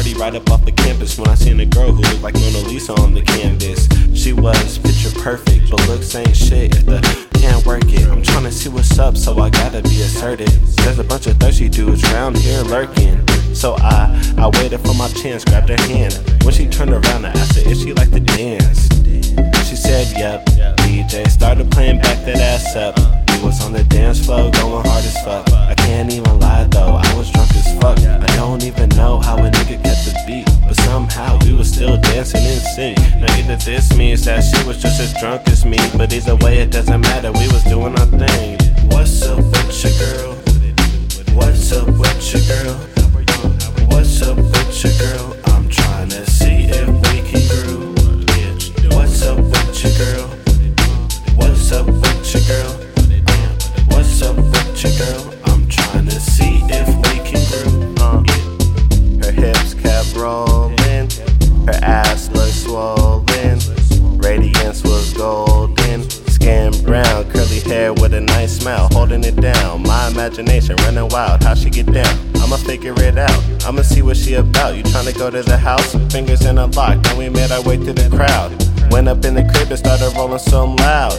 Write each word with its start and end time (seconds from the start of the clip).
party 0.00 0.14
right 0.14 0.34
up 0.34 0.50
off 0.50 0.64
the 0.64 0.72
campus 0.72 1.18
when 1.18 1.28
I 1.28 1.34
seen 1.34 1.60
a 1.60 1.66
girl 1.66 1.92
who 1.92 2.00
looked 2.00 2.22
like 2.22 2.34
Mona 2.34 2.58
Lisa 2.68 2.94
on 3.00 3.12
the 3.12 3.20
canvas. 3.20 3.86
She 4.14 4.32
was 4.32 4.78
picture 4.78 5.10
perfect, 5.20 5.70
but 5.70 5.86
looks 5.88 6.14
ain't 6.14 6.34
shit 6.34 6.74
if 6.74 6.86
the 6.86 7.00
can't 7.34 7.64
work 7.66 7.84
it. 7.84 8.08
I'm 8.08 8.22
trying 8.22 8.44
to 8.44 8.50
see 8.52 8.70
what's 8.70 8.98
up, 8.98 9.14
so 9.18 9.38
I 9.38 9.50
gotta 9.50 9.82
be 9.82 10.00
assertive. 10.00 10.48
There's 10.76 10.98
a 10.98 11.04
bunch 11.04 11.26
of 11.26 11.36
thirsty 11.36 11.68
dudes 11.68 12.02
around 12.04 12.38
here 12.38 12.62
lurking. 12.62 13.20
So 13.54 13.76
I, 13.78 14.16
I 14.38 14.48
waited 14.58 14.80
for 14.80 14.94
my 14.94 15.08
chance, 15.08 15.44
grabbed 15.44 15.68
her 15.68 15.80
hand. 15.92 16.14
When 16.44 16.54
she 16.54 16.66
turned 16.66 16.92
around, 16.92 17.26
I 17.26 17.32
asked 17.32 17.56
her 17.56 17.70
if 17.70 17.78
she 17.78 17.92
liked 17.92 18.12
to 18.12 18.20
dance. 18.20 18.88
She 19.68 19.76
said, 19.76 20.06
yep. 20.16 20.46
DJ 20.80 21.28
started 21.28 21.70
playing 21.70 22.00
back 22.00 22.24
that 22.24 22.40
ass 22.40 22.74
up. 22.74 22.96
We 23.30 23.44
was 23.44 23.62
on 23.64 23.72
the 23.74 23.84
dance 23.84 24.24
floor, 24.24 24.50
going 24.50 24.84
hard 24.86 25.04
as 25.04 25.16
fuck. 25.24 25.52
I 25.52 25.74
can't 25.74 26.10
even 26.10 26.40
lie 26.40 26.64
though, 26.70 26.96
I 26.96 27.16
was 27.18 27.30
drunk 27.30 27.50
as 27.54 27.68
fuck. 27.80 27.98
I 27.98 28.26
don't 28.36 28.62
even 28.64 28.79
sync. 32.80 32.98
Now 33.20 33.36
either 33.36 33.56
this 33.56 33.94
means 33.96 34.24
that 34.24 34.40
she 34.40 34.66
was 34.66 34.78
just 34.80 35.00
as 35.00 35.12
drunk 35.20 35.48
as 35.48 35.64
me, 35.64 35.78
but 35.96 36.12
either 36.12 36.36
way 36.36 36.58
it 36.58 36.70
doesn't 36.70 37.00
matter. 37.00 37.30
We 37.32 37.46
was 37.48 37.62
doing 37.64 37.94
our 37.98 38.06
thing. 38.06 38.58
What's 38.90 39.22
up 39.22 39.38
with 39.38 39.84
your 39.84 39.92
girl? 39.98 40.49
With 67.94 68.14
a 68.14 68.20
nice 68.20 68.58
smile, 68.58 68.88
holding 68.92 69.24
it 69.24 69.36
down. 69.36 69.82
My 69.82 70.08
imagination 70.08 70.76
running 70.76 71.08
wild, 71.08 71.42
how 71.42 71.54
she 71.54 71.70
get 71.70 71.86
down? 71.86 72.30
I'ma 72.36 72.56
figure 72.56 72.94
it 72.98 73.16
out. 73.16 73.64
I'ma 73.64 73.82
see 73.82 74.02
what 74.02 74.16
she 74.16 74.34
about. 74.34 74.76
You 74.76 74.82
tryna 74.82 75.16
go 75.16 75.30
to 75.30 75.42
the 75.42 75.56
house? 75.56 75.94
Fingers 76.12 76.44
in 76.44 76.58
a 76.58 76.66
lock. 76.66 77.02
Then 77.02 77.16
we 77.18 77.28
made 77.28 77.50
our 77.50 77.62
way 77.62 77.76
through 77.76 77.94
the 77.94 78.08
crowd. 78.14 78.50
Went 78.90 79.08
up 79.08 79.24
in 79.24 79.34
the 79.34 79.44
crib 79.44 79.68
and 79.70 79.78
started 79.78 80.12
rolling 80.16 80.38
some 80.38 80.76
loud. 80.76 81.18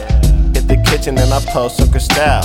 Hit 0.54 0.68
the 0.68 0.82
kitchen 0.86 1.18
and 1.18 1.32
I 1.32 1.40
posed 1.52 1.76
some 1.76 2.00
style. 2.00 2.44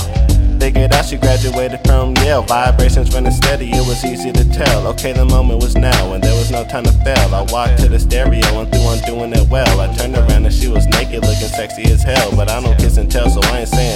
Figured 0.58 0.92
out 0.92 1.04
she 1.04 1.16
graduated 1.16 1.80
from 1.86 2.16
Yale. 2.16 2.42
Vibrations 2.42 3.14
running 3.14 3.32
steady, 3.32 3.70
it 3.70 3.86
was 3.86 4.04
easy 4.04 4.32
to 4.32 4.44
tell. 4.50 4.86
Okay, 4.88 5.12
the 5.12 5.24
moment 5.24 5.62
was 5.62 5.76
now, 5.76 6.12
and 6.12 6.22
there 6.22 6.34
was 6.34 6.50
no 6.50 6.66
time 6.66 6.84
to 6.84 6.92
fail. 7.04 7.34
I 7.34 7.46
walked 7.52 7.78
to 7.78 7.88
the 7.88 7.98
stereo 7.98 8.60
and 8.60 8.68
threw 8.72 8.82
on 8.82 8.98
doing 9.06 9.32
it 9.32 9.48
well. 9.48 9.80
I 9.80 9.94
turned 9.94 10.16
around 10.16 10.44
and 10.44 10.52
she 10.52 10.68
was 10.68 10.86
naked, 10.86 11.22
looking 11.22 11.48
sexy 11.48 11.84
as 11.92 12.02
hell. 12.02 12.34
But 12.34 12.50
I 12.50 12.60
don't 12.60 12.76
kiss 12.76 12.96
and 12.96 13.10
tell, 13.10 13.30
so 13.30 13.40
I 13.44 13.60
ain't 13.60 13.68
saying 13.68 13.87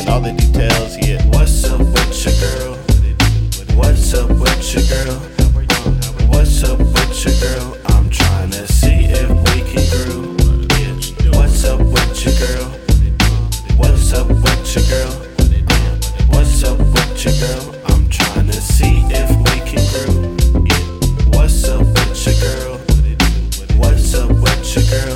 your 24.75 24.85
girl. 24.85 25.12